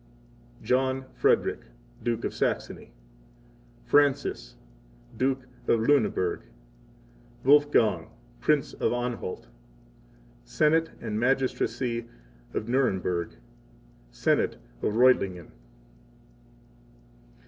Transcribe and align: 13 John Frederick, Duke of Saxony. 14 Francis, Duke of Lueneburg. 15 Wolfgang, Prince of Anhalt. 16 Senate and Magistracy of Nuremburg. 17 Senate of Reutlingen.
13 0.61 0.65
John 0.65 1.05
Frederick, 1.13 1.59
Duke 2.01 2.25
of 2.25 2.33
Saxony. 2.33 2.85
14 3.85 3.85
Francis, 3.85 4.55
Duke 5.15 5.43
of 5.67 5.79
Lueneburg. 5.81 6.39
15 6.41 6.47
Wolfgang, 7.43 8.09
Prince 8.39 8.73
of 8.73 8.93
Anhalt. 8.93 9.41
16 10.43 10.43
Senate 10.43 10.89
and 11.01 11.19
Magistracy 11.19 12.09
of 12.55 12.65
Nuremburg. 12.67 13.35
17 14.09 14.09
Senate 14.09 14.57
of 14.81 14.95
Reutlingen. 14.97 15.51